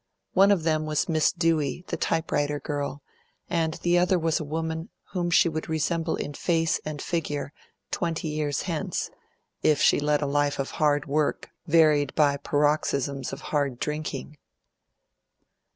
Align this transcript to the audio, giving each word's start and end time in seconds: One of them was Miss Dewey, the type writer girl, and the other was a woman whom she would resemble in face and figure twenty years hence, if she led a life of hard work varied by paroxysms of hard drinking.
One 0.33 0.49
of 0.49 0.63
them 0.63 0.87
was 0.87 1.07
Miss 1.07 1.31
Dewey, 1.31 1.83
the 1.89 1.95
type 1.95 2.31
writer 2.31 2.59
girl, 2.59 3.03
and 3.47 3.75
the 3.83 3.99
other 3.99 4.17
was 4.17 4.39
a 4.39 4.43
woman 4.43 4.89
whom 5.11 5.29
she 5.29 5.47
would 5.47 5.69
resemble 5.69 6.15
in 6.15 6.33
face 6.33 6.79
and 6.83 6.99
figure 6.99 7.53
twenty 7.91 8.27
years 8.29 8.63
hence, 8.63 9.11
if 9.61 9.79
she 9.79 9.99
led 9.99 10.23
a 10.23 10.25
life 10.25 10.57
of 10.57 10.71
hard 10.81 11.05
work 11.05 11.51
varied 11.67 12.15
by 12.15 12.37
paroxysms 12.37 13.31
of 13.31 13.41
hard 13.53 13.77
drinking. 13.79 14.37